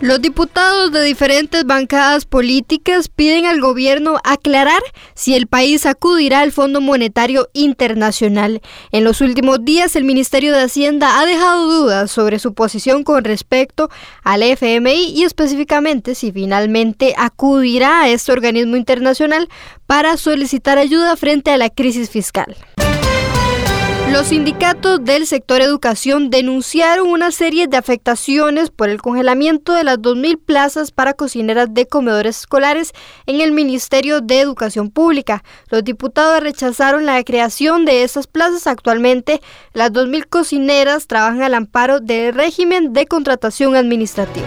Los 0.00 0.22
diputados 0.22 0.92
de 0.92 1.02
diferentes 1.02 1.64
bancadas 1.64 2.24
políticas 2.24 3.08
piden 3.08 3.46
al 3.46 3.60
gobierno 3.60 4.20
aclarar 4.22 4.80
si 5.14 5.34
el 5.34 5.48
país 5.48 5.86
acudirá 5.86 6.38
al 6.40 6.52
Fondo 6.52 6.80
Monetario 6.80 7.48
Internacional. 7.52 8.62
En 8.92 9.02
los 9.02 9.20
últimos 9.20 9.64
días, 9.64 9.96
el 9.96 10.04
Ministerio 10.04 10.52
de 10.52 10.62
Hacienda 10.62 11.18
ha 11.18 11.26
dejado 11.26 11.66
dudas 11.66 12.12
sobre 12.12 12.38
su 12.38 12.54
posición 12.54 13.02
con 13.02 13.24
respecto 13.24 13.90
al 14.22 14.44
FMI 14.44 15.14
y 15.16 15.24
específicamente 15.24 16.14
si 16.14 16.30
finalmente 16.30 17.14
acudirá 17.18 18.02
a 18.02 18.08
este 18.08 18.30
organismo 18.30 18.76
internacional 18.76 19.48
para 19.88 20.16
solicitar 20.16 20.78
ayuda 20.78 21.16
frente 21.16 21.50
a 21.50 21.56
la 21.56 21.70
crisis 21.70 22.08
fiscal. 22.08 22.56
Los 24.12 24.28
sindicatos 24.28 25.04
del 25.04 25.26
sector 25.26 25.60
educación 25.60 26.30
denunciaron 26.30 27.08
una 27.08 27.30
serie 27.30 27.68
de 27.68 27.76
afectaciones 27.76 28.70
por 28.70 28.88
el 28.88 29.02
congelamiento 29.02 29.74
de 29.74 29.84
las 29.84 29.98
2.000 29.98 30.40
plazas 30.44 30.92
para 30.92 31.12
cocineras 31.12 31.68
de 31.74 31.86
comedores 31.86 32.38
escolares 32.38 32.92
en 33.26 33.42
el 33.42 33.52
Ministerio 33.52 34.22
de 34.22 34.40
Educación 34.40 34.90
Pública. 34.90 35.44
Los 35.68 35.84
diputados 35.84 36.42
rechazaron 36.42 37.04
la 37.04 37.22
creación 37.22 37.84
de 37.84 38.02
esas 38.02 38.26
plazas. 38.26 38.66
Actualmente, 38.66 39.42
las 39.74 39.92
2.000 39.92 40.26
cocineras 40.26 41.06
trabajan 41.06 41.42
al 41.42 41.54
amparo 41.54 42.00
del 42.00 42.34
régimen 42.34 42.94
de 42.94 43.06
contratación 43.06 43.76
administrativa. 43.76 44.46